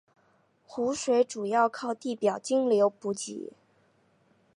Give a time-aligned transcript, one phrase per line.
[0.65, 3.53] 湖水主要靠地表径流补给。